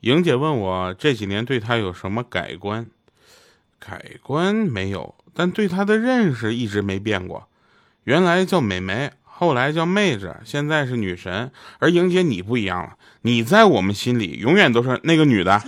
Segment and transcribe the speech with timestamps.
[0.00, 2.86] 莹姐问我这几年对她有什么改观？
[3.78, 7.48] 改观没有，但对她的认识一直没变过。
[8.04, 11.52] 原来叫美眉，后来叫妹子，现在是女神。
[11.78, 15.62] 而莹姐你不一样了，你在我们心里永远都是那个女的。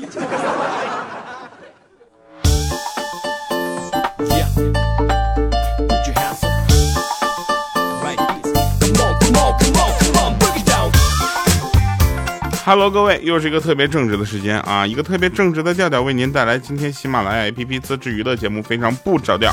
[12.65, 14.87] Hello，各位，又是一个特别正直的时间啊！
[14.87, 19.53] 一个特别正直的调调为您带来今天喜马拉雅 APP 自制娱乐节目，非常不着调。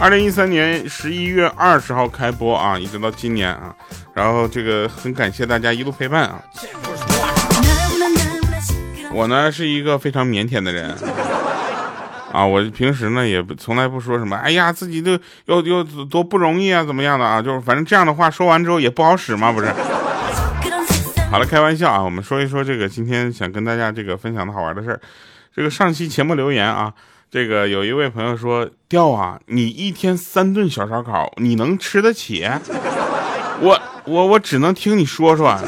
[0.00, 3.74] 二零一三年十一月二十号开播啊，一直到今年啊，
[4.14, 6.42] 然后这个很感谢大家一路陪伴啊。
[9.12, 10.96] 我呢是一个非常腼腆的人
[12.32, 17.42] 啊，我平时呢也从来不说什么，哎呀，自己都又又多不容易啊，怎么样的啊？
[17.42, 19.70] 就是反正这样的话说完之后也不好使嘛，不是？
[21.32, 25.00] 好了，开玩笑啊，我们说一说这个今天想跟大家这个分享的好玩的事儿。
[25.56, 26.92] 这个上期节目留言啊，
[27.30, 32.46] 这个有一位朋友说：“调啊，你一天三顿小烧烤，你能吃得起？”
[33.62, 35.58] 我我我只能听你说说。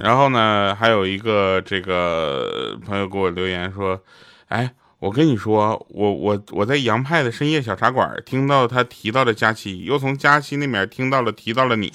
[0.00, 4.00] 然后呢，还有一个这个朋友给我留言说
[4.50, 11.92] ：“哎。”我跟你说，我我我在杨派的深夜小茶馆听到他提到了佳期，又从佳期那边听到了提到了你。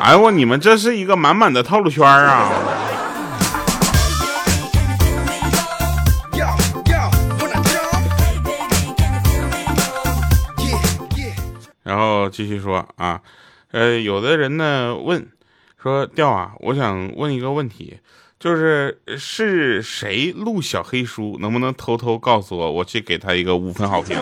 [0.00, 2.50] 哎呦我，你们这是一个满满的套路圈啊！
[11.84, 13.20] 然后继续说啊，
[13.70, 15.24] 呃，有的人呢问
[15.80, 18.00] 说调啊，我想问一个问题。
[18.38, 21.36] 就是是谁录小黑书？
[21.40, 24.16] 能不能偷偷告诉我，我去给他一个五分好评？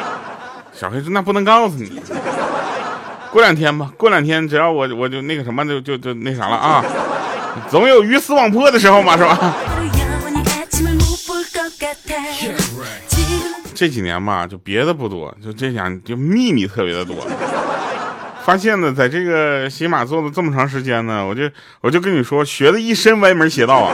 [0.72, 2.00] 小黑说那不能告诉你，
[3.30, 6.84] 过两天吧，过两天只要我我就那个什么就就就那啥了啊，
[7.70, 9.56] 总有鱼死网破的时候嘛，是吧？
[13.74, 17.16] 这几年吧，就别的不多，就这样就秘密特别的多。
[18.46, 23.92] 发现呢，在这个洗马做了这么长时间呢，我就我就跟你说，学的一身歪门邪道啊！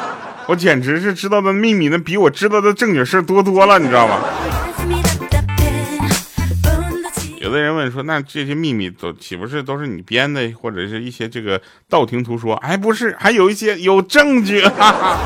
[0.48, 4.20] 我简直是知道的秘密，那比我知道的正经事多多了，你知道吗？
[7.40, 12.54] 有的人问说，那这些秘密都岂不是都是你编的，或者是一些这个道听途说？
[12.54, 14.62] 哎，不是，还有一些有证据。
[14.62, 15.20] 哈 哈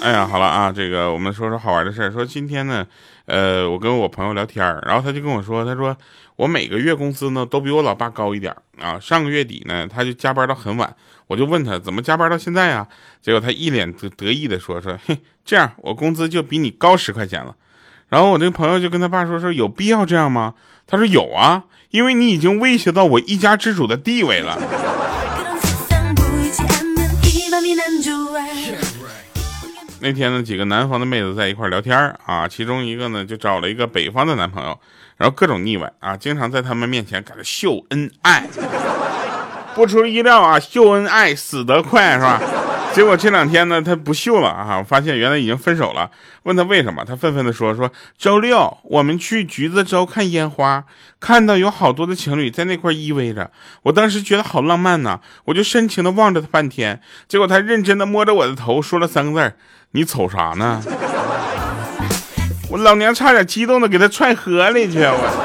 [0.00, 2.10] 哎呀，好了啊，这个我们说说好玩的事儿。
[2.10, 2.86] 说今天呢，
[3.28, 5.96] 呃，我跟我朋友聊天然后他就跟我说，他说。
[6.38, 8.96] 我每个月工资呢都比我老爸高一点啊！
[9.00, 10.94] 上个月底呢，他就加班到很晚，
[11.26, 12.86] 我就问他怎么加班到现在呀？
[13.20, 17.56] 结果他一脸得得意的说说，嘿，这样我工资就比你高十块钱了。
[18.08, 20.54] 然后我那个朋友就跟他爸说说，有必要这样吗？
[20.86, 24.56] 他说有啊，因为你已经威胁到我一家之主的地位了。
[30.00, 34.78] 那天呢，几个南方的妹子在一块聊天啊，其中一个呢就找了一个北方的男朋友。
[35.16, 38.48] 然后各种腻歪啊，经常在他们面前搁这秀恩爱，
[39.74, 42.40] 不出意料啊，秀恩爱死得快是吧？
[42.94, 46.10] 结果这两天呢，他不秀了啊，我发现原来已经分手了。
[46.42, 50.82] 问他为什么，他愤愤地说：“说周六我们去橘子洲看烟花，
[51.20, 53.52] 看到有好多的情侣在那块依偎着，
[53.84, 57.00] 我当时觉得好浪漫呐，我就深情地望着他半天。
[57.28, 59.54] 结果他认真地摸着我的头，说了三个字
[59.92, 60.82] 你瞅啥呢？”
[62.70, 64.98] 我老娘差点激动的给他踹河里去！
[64.98, 65.44] 我。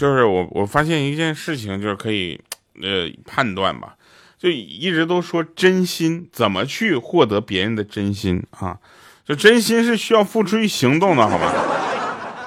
[0.00, 2.40] 就是我，我发现一件事情，就是可以，
[2.80, 3.94] 呃，判断吧。
[4.38, 8.78] 就一直都说真心，怎么去获得别人的真心啊？
[9.26, 11.52] 就真心是需要付出于行动的，好吗？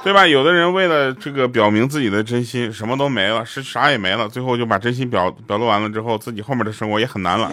[0.03, 0.25] 对吧？
[0.25, 7.52] 有的人为了这个表明自己的真心，什么都没了，是啥也没了，最后就把真心表表露完了之后，自己后面的生活也很难了。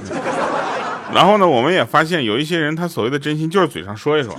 [1.13, 4.35] 然后呢，我们也发现有一些人，他所谓的真心就是嘴上说一说。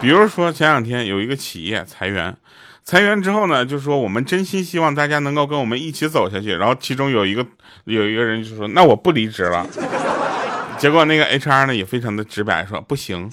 [0.00, 2.36] 比如说前两天有一个企业裁员，
[2.84, 6.54] 裁员之后呢，就说我们真心希望大家能够跟我们一起走下去。
[6.54, 7.46] 然后其中有一个
[7.84, 9.66] 有一个人就说：“那我不离职了。”
[10.78, 13.30] 结果那个 HR 呢也非常的直白说：“不行。”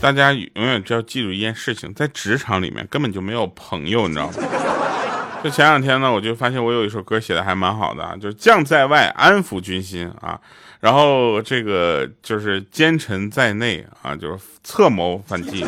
[0.00, 4.34] 大家永远只要记住一件事情，在职场里面根本就没有朋友，你知道吗？
[5.44, 10.38] 就前两天呢，我就发现我有一首歌写的还蛮好的，就是将在外安抚军心啊，
[10.80, 15.64] 然后这个就是奸臣在内啊，就是策谋反击。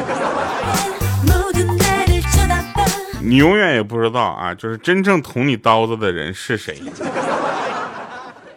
[3.21, 6.83] 你永远也不知道啊，就是真正捅你刀子的人是谁。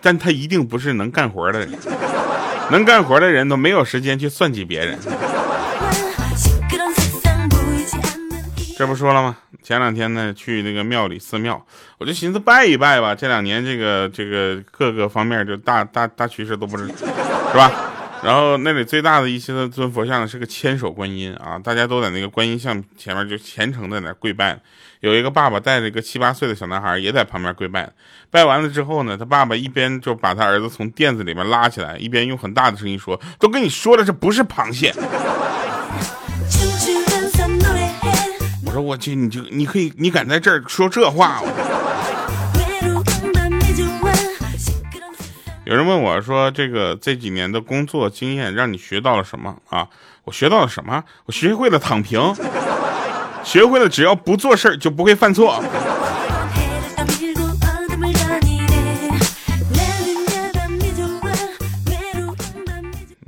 [0.02, 1.70] 但他一定不是能干活的人。
[2.72, 4.98] 能干活的人都没有时间去算计别人。
[8.78, 9.38] 这不说了吗？
[9.66, 11.60] 前两天呢，去那个庙里寺庙，
[11.98, 13.16] 我就寻思拜一拜吧。
[13.16, 17.72] 这两年这个这个各个方面就大大大趋势都不是，是吧？
[18.24, 24.56] 然后那里最大的一些尊佛像是个千手观音啊，大家都在那个观音像前面就虔诚在那跪拜。
[25.00, 27.92] 有一个爸爸带着一个七八岁的小男孩也在旁边跪拜。
[28.30, 34.94] 拜完了之后呢，他爸爸一边就把他儿子从垫子里面拉起来，一边用很大的声音说：“都跟你说了，这不是螃蟹。”
[38.76, 41.42] 说我去，你就你可以，你敢在这儿说这话？
[45.64, 49.88] 有人问我说：“这个这几年的工作经验让你学到了什么啊？”
[50.26, 51.02] 我学到了什么？
[51.26, 52.20] 我学会了躺平，
[53.46, 55.64] 学会了只要不做事儿就不会犯错。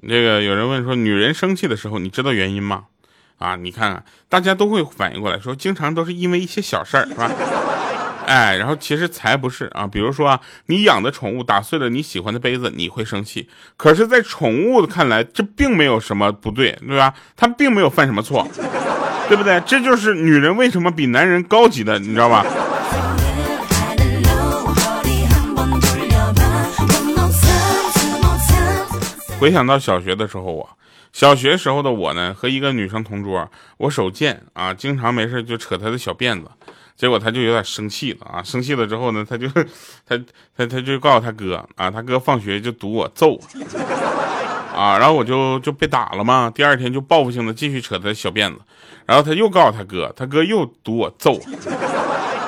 [0.09, 2.83] 这个有人问说：“女人生气的时候，你知道原因吗？”
[3.37, 7.31] 啊，你看看，大家都会反应过来，说经常都是因为一些小事儿，是吧？
[8.27, 9.87] 哎，然后其实才不是啊。
[9.87, 13.47] 比如说啊，你养的宠物打碎了你喜欢的杯子，你会生气。
[13.77, 17.13] 可是，在宠物看来，这并没有什么不对，对吧？
[17.37, 18.45] 它并没有犯什么错，
[19.29, 19.61] 对不对？
[19.65, 22.45] 这就是女人为什么比男人高级的，你知道吧？
[29.39, 30.76] 回想到小学的时候，我。
[31.17, 36.47] 小学时候的我呢，和一个女生同桌，我手贱啊，经常没事就扯她的小辫子，
[36.95, 39.47] 结果她就有点生气了啊，生气了之后呢，她就，
[40.05, 40.15] 她
[40.55, 43.35] 她她就告诉她哥啊，她哥放学就堵我揍，
[44.75, 48.61] 啊，然后我就就被打了嘛，第二天就报复性的继续扯她小辫子，
[49.07, 51.39] 然后他又告诉他哥，他哥又堵我揍，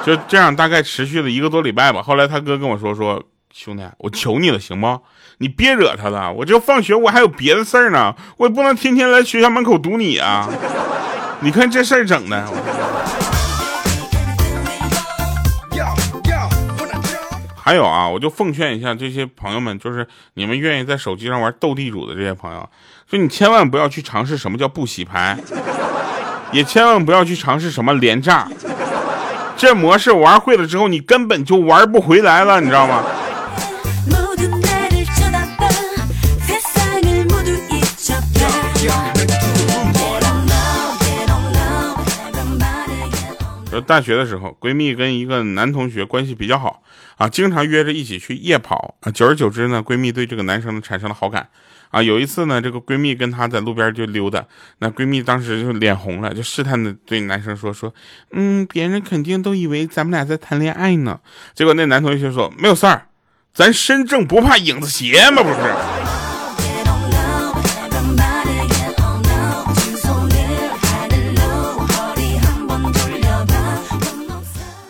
[0.06, 3.24] 就这样大概持续了一个多礼拜吧，后来他哥跟我说说。
[3.52, 5.02] 兄弟，我求你了，行吗？
[5.42, 6.30] 你别惹他了。
[6.32, 10.50] 我这放学我还有别的事儿呢，我也不能天天来学校门口堵你啊。
[11.40, 12.46] 你看这事儿整的。
[17.56, 22.70] 还有啊，我就奉劝一下这些朋友们，就是你们愿意在手机上玩斗地主的这些朋友，
[23.08, 25.38] 就你千万不要去尝试什么叫不洗牌，
[26.52, 28.46] 也千万不要去尝试什么连炸。
[29.56, 33.04] 这模式玩会了之后，你根本就玩不回来了，你知道吗？
[43.80, 46.84] 大学的时候，闺蜜跟一个男同学关系比较好
[47.18, 49.12] 啊，经常约着一起去夜跑啊。
[49.12, 51.50] 久而久之呢，闺蜜对这个男生产生了好感
[51.90, 52.02] 啊。
[52.02, 54.46] 有一次呢，这个闺蜜跟他在路边就溜达，
[54.80, 57.94] 那闺蜜当时就脸红了，就试探的对男生说说，
[58.32, 61.20] 嗯，别人肯定都以为咱们俩在谈恋爱呢。
[61.54, 63.08] 结果那男同学说没有事儿，
[63.54, 66.09] 咱身正不怕影子斜嘛，不是。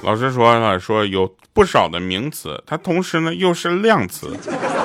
[0.10, 4.36] 老师说了，说有不少的名词，它同时呢又是量词。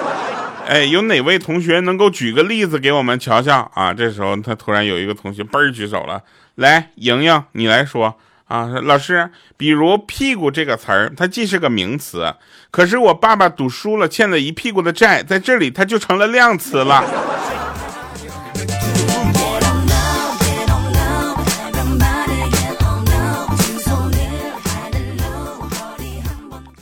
[0.69, 3.95] 哎，有哪位同学能够举个例子给我们瞧瞧啊？
[3.95, 6.23] 这时候他突然有一个同学嘣儿举手了，
[6.57, 8.67] 来，莹莹，你来说啊。
[8.83, 12.35] 老师，比如屁股这个词儿，它既是个名词，
[12.71, 17.03] 可是我爸爸赌输了，欠了一屁股的债，在这里它就成了量词了。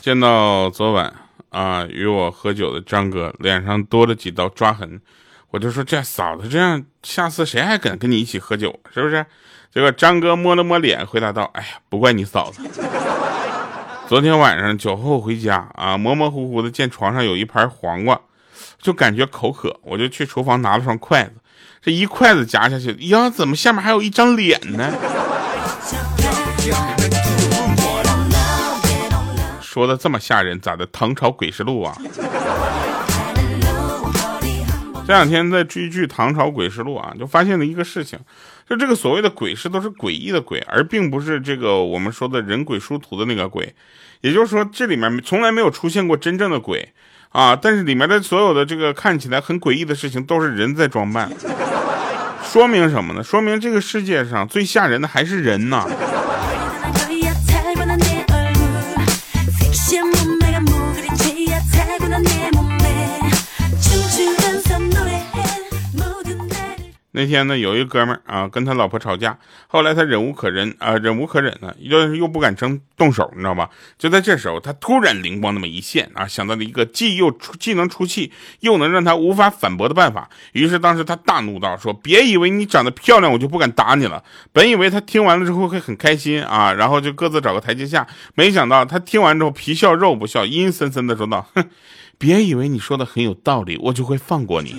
[0.02, 1.14] 见到昨晚
[1.50, 5.00] 啊与我喝酒的张哥脸上多了几道抓痕，
[5.50, 8.80] 我就说这嫂子这样，下次谁还敢跟你一起喝酒？
[8.92, 9.24] 是不是？
[9.72, 12.62] 结果张哥摸了摸脸，回答道：“哎呀，不怪你嫂子。
[14.08, 18.20] 昨天晚上酒后回家啊，模模糊糊的见床上有一盘黄瓜，
[18.80, 21.34] 就感觉口渴，我就去厨房拿了双筷子，
[21.80, 24.92] 这一筷子夹下去，呀，怎么下面还有一张脸呢？”
[29.72, 30.86] 说的这么吓人，咋的？
[30.92, 31.96] 唐朝诡事录啊！
[35.06, 38.18] 这两天在追剧《唐朝诡事录》啊，就发现了一个事情，
[38.68, 43.74] 就这个所谓的鬼事都是诡异的鬼，而并不是这个我们说的人鬼殊途的那个鬼。
[44.20, 46.92] 也就是说，这里面从来没有出现过真正的鬼
[47.30, 51.32] 啊，但是里面的所有的这个看起来很诡异的事情，都是人在装扮。
[52.44, 53.24] 说明什么呢？
[53.24, 55.88] 说明这个世界上最吓人的还是人呐！
[67.14, 73.68] 那天呢，有一哥们儿啊，跟他老婆吵架，后来他忍无可忍啊，忍无可忍呢，又又不敢真动手，你知道吧？
[73.98, 80.30] 就在这时候，他突然灵光那么一现啊，想到了一个既又出既能出气，又能让他无法反驳的办法。
[80.52, 91.68] 于是当时他大怒道：“说别以为你长得漂亮，我就不敢打你了。”本以为他听完了之后会很开心啊，然后就各自找个台阶下，没想到他听完之后皮笑肉不笑，阴森森的说道：“哼，
[92.16, 94.76] 别以为你说的很有道理，我就会放过你。”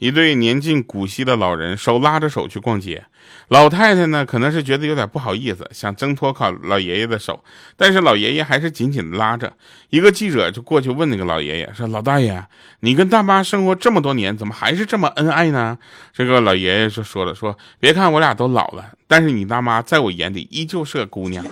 [0.00, 3.04] 一对年近古稀的老人手拉着手去逛街，
[3.48, 7.44] 老太太呢可能是觉得有点不好意思，想挣脱靠老爷爷的手，
[7.76, 9.52] 但是老爷爷还是紧紧的拉着。
[9.90, 12.42] 一个记者就过去问那个老爷爷说：“老大爷，
[12.80, 15.76] 你跟大妈生活这么多年，怎么还是这么恩爱呢？”
[16.16, 21.44] 这个老爷爷就说了：“说别看我俩都老了，但是你大妈在我眼里依旧是个姑娘。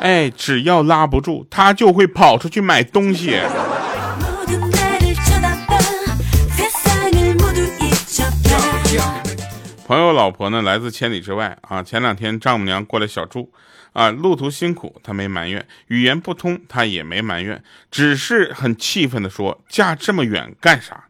[0.00, 3.40] 哎，只要拉不住，她就会跑出去买东西。”
[9.86, 13.52] 朋友老婆呢来自千里之外啊，前两天丈母娘过来小住
[13.92, 21.04] 啊，路途辛苦，她没埋怨；语言不通，她也没埋怨，只是很气愤的说：“嫁这么远干啥？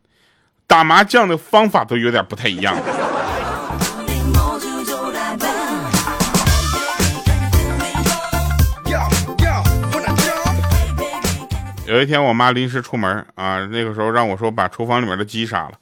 [0.66, 2.76] 打麻将的方法都有点不太一样。”
[11.88, 15.72] 有一天我妈临时出门啊，那个时候让我说把厨房里面的鸡杀了。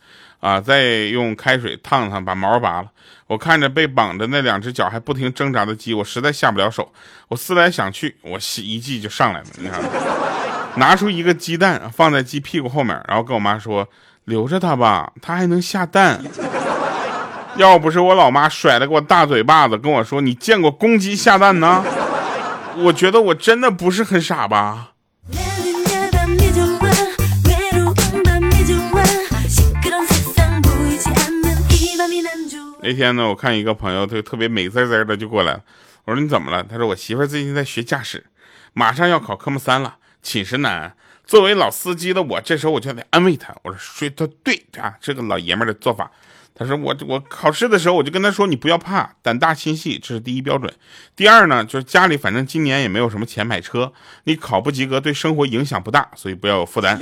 [0.45, 0.61] 啊！
[0.61, 2.89] 再用开水烫烫，把毛拔了。
[3.27, 6.93] 我看着被绑着那两只脚还不停挣扎的鸡，我实在下不了手。
[7.29, 9.47] 我思来想去，我一记就上来了。
[9.57, 9.81] 你看，
[10.77, 13.89] 拿出一个鸡蛋放在鸡屁股后面，然后跟我妈说
[14.27, 16.23] ：“留着它吧，它还能下蛋。”
[17.57, 21.83] 要不是我老妈甩了个我大嘴巴子，跟我说：“你见过公鸡下蛋呢？”
[22.77, 24.91] 我觉得我真的不是很傻吧。
[32.87, 35.61] 那天呢，我看一个朋友，他就特别美滋滋的就过来了。
[36.05, 36.63] 我说你怎么了？
[36.63, 38.27] 他说我媳妇最近在学驾驶，
[38.75, 40.95] 马上要考科目三了，寝食难。
[41.25, 43.57] 作为老司机的我，这时候我就得安慰他。
[43.63, 46.11] 我说说的对啊，这个老爷们的做法。
[46.55, 50.71] 他说我我考试的时候，我就跟他说你不要怕，胆大心细，这是第一标准。
[51.17, 53.91] 第二呢，就是家里反正今年也没有什么钱买车，
[54.25, 57.01] 你考不及格对生活影响不大，所以不要有负担。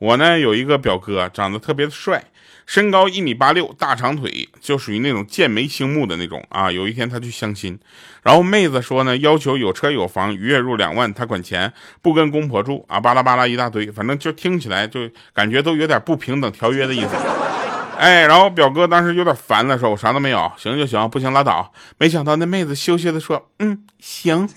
[0.00, 2.24] 我呢有一个表哥，长得特别的帅，
[2.64, 6.72] 身高一米八六，大长腿，就属于那种剑眉星目的那种啊。
[6.72, 7.78] 有一天他去相亲，
[8.22, 15.00] 然后妹子说呢，要求有车有房，月入两万，他管钱，不跟公婆住啊，巴拉巴拉一大堆，反正就听起来就
[15.34, 17.08] 感觉都有点不平等条约的意思。
[17.98, 21.70] 哎，然后表哥当时有点烦了，说我啥都没有，行就行，不行拉倒。
[21.98, 24.48] 没想到那妹子羞羞的说，嗯，行。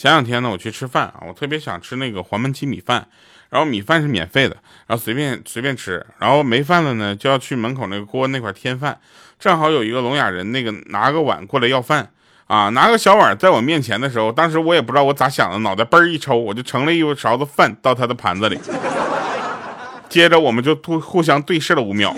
[0.00, 3.06] 前两天呢，我去吃饭啊，我特别想吃那个黄焖鸡米饭，
[3.50, 8.98] 然后米饭是免费的，然后随便随便吃，然后没饭了呢，就要去门口那个锅那块添饭，
[9.38, 12.08] 正好有一个聋哑人，那个拿个碗过来要饭
[12.46, 18.58] 啊，拿个小碗在我面前的时候，当时我也不知道我咋想的，脑袋嘣一抽，我就盛了一勺子饭到他的盘子里，
[20.08, 22.16] 接着我们就互互相对视了五秒。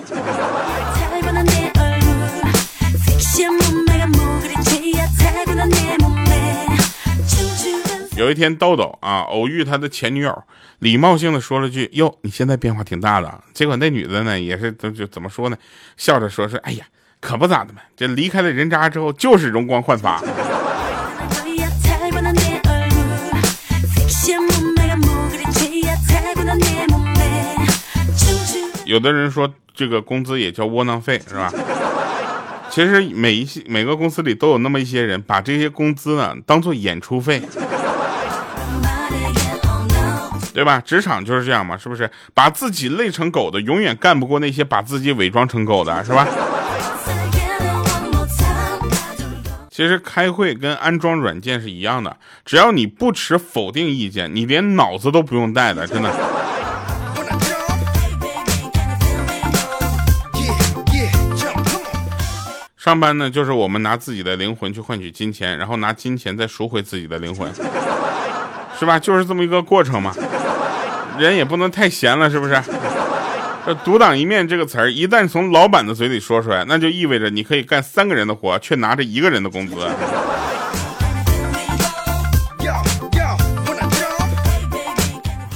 [8.15, 10.45] 有一天，豆豆啊偶遇他的前女友，
[10.81, 15.57] 礼貌性的说了句：“哟，你现在变化挺大的。”结果那女的呢，也是就就怎么说呢，
[15.97, 16.85] 笑着说：“是哎呀，
[17.21, 20.23] 可不咋的嘛，这离开了人渣之后就是容光焕发。”
[28.85, 31.51] 有的人说这个工资也叫窝囊废，是吧？
[32.69, 37.41] 其实每一些每个公司里都有那么一些人，把这些工资呢当做演出费。
[40.55, 40.81] 对吧？
[40.85, 42.11] 职场就是这样嘛，是不是？
[42.35, 46.29] 把自己累成狗的，永远干不过那些把自己伪装成狗的，是吧？
[49.71, 52.15] 其实开会跟安装软件是一样的，
[52.45, 56.13] 只要你不持否定意见，你连脑子都不用带的，真的。
[62.77, 67.51] 上班呢，就是我们拿自己的灵魂去换取金钱，然后拿金钱再赎回自己的灵魂，
[68.83, 68.99] 是吧？
[68.99, 70.13] 就是这么一个过程嘛。
[71.17, 72.61] 人也不能太闲了，是不是？
[73.65, 79.77] 这“独当一面”这个词儿一旦从老板的嘴里说出来，那就意味着你可以干三个人的活，却拿着一个人的工资。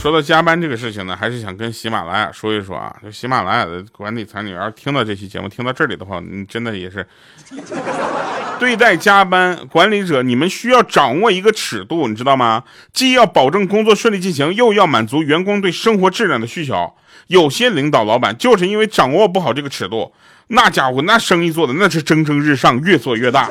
[0.06, 2.94] 说到加班这个事情呢，还是想跟喜马拉雅说一说啊。
[3.02, 7.04] 就喜马拉雅的管理层，你要是听到这期节目，听到这里的话，你真的也是
[8.60, 12.62] 对待加班管理者，你们需要掌握一个尺度，你知道吗？
[12.92, 16.92] 既要保证工作顺利进行，又要满足员工对生活质量的需求。
[17.26, 20.12] 有些领导老板就是因为掌握不好这个尺度，
[20.46, 23.50] 那家伙那生意做的那是蒸蒸日上，越做越大。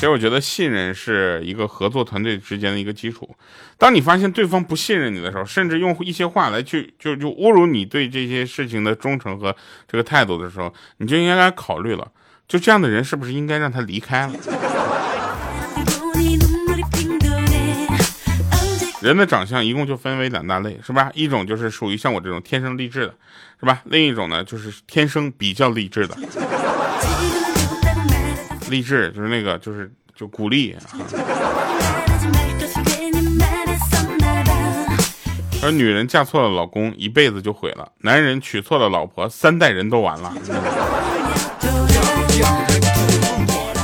[0.00, 3.36] 其实我觉得信任是一个合作团队之间的一个基础。
[3.76, 9.54] 当你发现对方不信任你的时候，甚至用一些话来去就就侮辱你对这些事情的忠诚和
[9.86, 12.12] 这个态度的时候，你就应该考虑了，
[12.48, 14.32] 就这样的人是不是应该让他离开了？
[19.02, 21.10] 人的长相一共就分为两大类，是吧？
[21.12, 23.14] 一种就是属于像我这种天生丽质的，
[23.60, 23.82] 是吧？
[23.84, 26.16] 另一种呢就是天生比较励志的。
[28.70, 30.74] 励志就是那个，就是就鼓励。
[35.62, 40.32] 而女人嫁错了老公，一辈子就毁了；男人娶错了老婆，三代人都完了。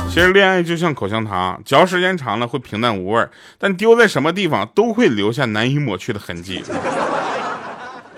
[0.09, 3.27] 其实恋爱就像口香糖，嚼时间长了会平淡无味，
[3.59, 6.63] 但丢在什么地方都会留下难以抹去的痕迹。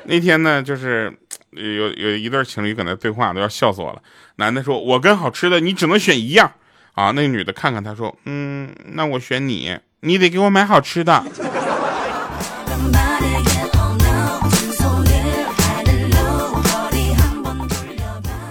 [0.06, 1.14] 那天呢，就是
[1.52, 4.02] 有有一对情侣搁那对话，都要笑死我了。
[4.38, 6.50] 男的说：“我跟好吃的，你只能选一样。”
[6.94, 11.24] 啊，那个女的看看他说，嗯，那我选你，你得给我买好吃的。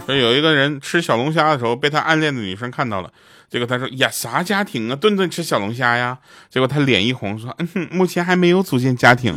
[0.07, 3.12] 说有一个人吃小龙虾的时候，被他暗恋的女生看到了，
[3.50, 6.16] 结果他说呀，啥家庭啊，顿顿吃小龙虾呀？
[6.49, 9.35] 结果他脸一红，说，嗯哼，目前还没有组建家庭。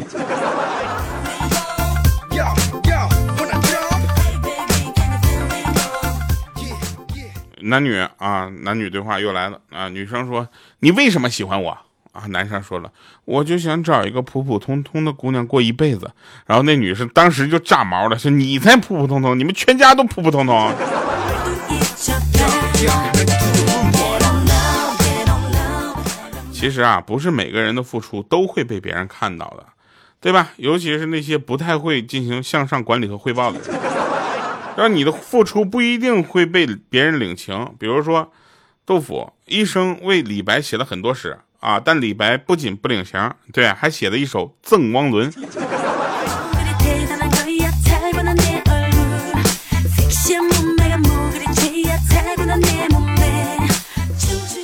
[7.63, 9.87] 男女啊，男女对话又来了啊！
[9.89, 10.47] 女生说
[10.79, 11.77] ：“你为什么喜欢我？”
[12.11, 12.91] 啊，男生说了
[13.23, 16.11] ：“我就想找一个普普通通的姑娘过一辈子。”
[16.45, 20.73] 然后那女生当时就炸毛了，说：“你才普普通通，你们全家都普普通通。”
[26.51, 29.65] 其实啊，不是每个人的付出都会被别人看到的，
[30.19, 30.49] 对吧？
[30.57, 33.90] 尤其是那些不太会进行向上管理和汇报的人。
[34.77, 37.75] 让你的付出不一定会被别人领情。
[37.77, 38.31] 比如说，
[38.85, 45.31] 杜甫一生为李白写了很多诗啊，但李白不仅不领情，对，还写了一首《赠汪伦》。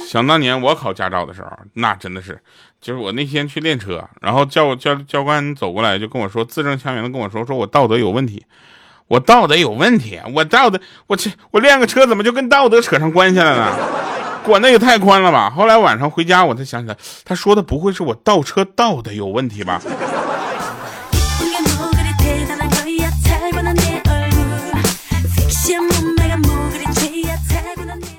[0.07, 2.41] 想当年我考驾照的时候，那真的是，
[2.81, 8.43] 就是我那天去练车，然后教教教官走过来就跟我说，字正腔圆的跟我说，说我道德有问题。
[9.07, 13.75] 我道德有问题，我道德，我去，我练个车怎么就跟道德扯上关系了呢？
[14.43, 15.49] 管的也太宽了吧！
[15.49, 19.81] 后来晚上回家，我才想起来，他说的不会是我倒车倒的有问题吧？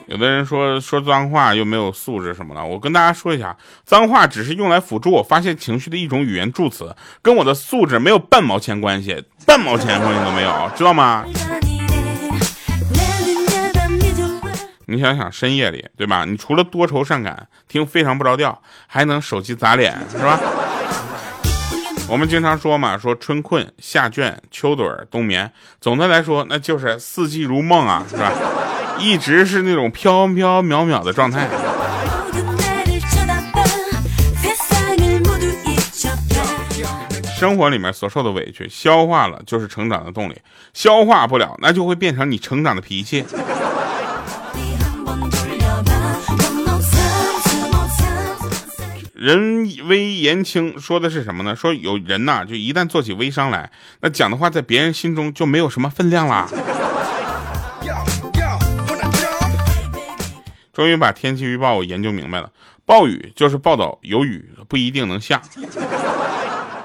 [0.09, 11.27] 有的人说说脏话又没有素质什么的，我跟大家说一下，脏话只是用来辅助我发泄情绪的一种语言助词，跟我的素质没有半毛钱关系，半毛钱关系都没有，知道吗？
[14.87, 16.25] 你想想深夜里，对吧？
[16.25, 20.41] 你除了多愁善感，听非常不着调，还能手机砸脸，是吧？
[22.09, 28.33] 我们经常说嘛，说春困夏倦秋盹冬眠，总的来说那就是四季如梦啊，是吧？
[29.01, 31.49] 一直是那种飘飘渺渺的状态。
[37.39, 40.35] 生活里面所受的委屈，消化了就是成长的动力；
[40.75, 43.25] 消化不了，那就会变成你成长的脾气。
[49.15, 51.55] 人微言轻说的是什么呢？
[51.55, 56.49] 说有人呐，就一旦做起微商来，那讲的话在别人心中就没有什么分量啦。
[60.79, 62.49] 终于把天气预报研究明白了，
[62.87, 65.41] 暴雨就是报道有雨，不一定能下；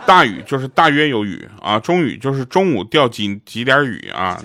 [0.04, 4.42] 大雨就是大约有雨啊，中雨就是中午掉几几点雨啊，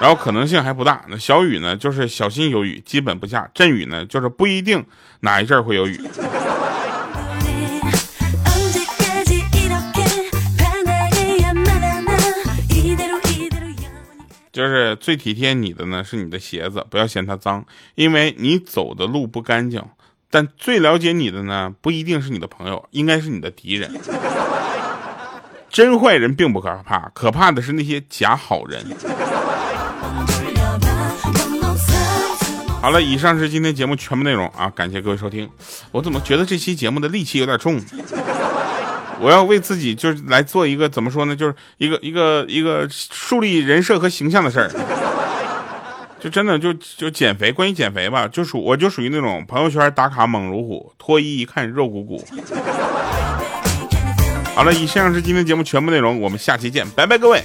[0.00, 1.04] 然后可能性还不大。
[1.08, 4.84] 那小雨呢，就是小心有雨，基本不下；阵雨呢，就是不一定
[5.20, 5.96] 哪一阵会有雨。
[14.54, 19.82] 就是最体贴你的呢是你的鞋子，不要嫌它脏，因为你走的路不干净。
[20.30, 23.90] 但最了解你的呢，不一定是你的朋友，应该是你的敌人。
[25.68, 28.80] 真坏人并不可怕，可怕的是那些假好人。
[32.80, 34.70] 好了，以上是今天节目全部内容啊！
[34.70, 35.50] 感谢各位收听。
[35.90, 37.80] 我怎么觉得这期节目的戾气有点重？
[39.20, 41.34] 我要为自己就是来做一个怎么说呢？
[41.34, 44.70] 就是一个一个一个树立人设和形象的事儿。
[46.20, 52.24] 就真的就就减肥，关于减肥吧，就属我就属于那种朋友圈打卡猛如虎，脱衣一看肉鼓鼓。
[54.54, 57.42] 好了，以上是今天节目全部内容，我们下期见，拜拜，各位。